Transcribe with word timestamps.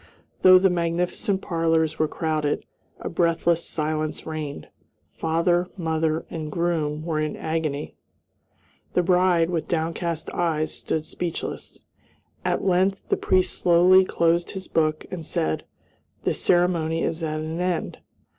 Though 0.41 0.57
the 0.57 0.71
magnificent 0.71 1.43
parlors 1.43 1.99
were 1.99 2.07
crowded, 2.07 2.65
a 3.01 3.07
breathless 3.07 3.63
silence 3.63 4.25
reigned. 4.25 4.67
Father, 5.13 5.69
mother, 5.77 6.25
and 6.31 6.51
groom 6.51 7.05
were 7.05 7.19
in 7.19 7.35
agony. 7.37 7.93
The 8.95 9.03
bride, 9.03 9.51
with 9.51 9.67
downcast 9.67 10.31
eyes, 10.31 10.73
stood 10.73 11.05
speechless. 11.05 11.77
At 12.43 12.65
length 12.65 13.09
the 13.09 13.15
priest 13.15 13.61
slowly 13.61 14.03
closed 14.03 14.49
his 14.53 14.67
book 14.67 15.05
and 15.11 15.23
said, 15.23 15.65
"The 16.23 16.33
ceremony 16.33 17.03
is 17.03 17.21
at 17.21 17.39
an 17.39 17.59
end." 17.61 17.99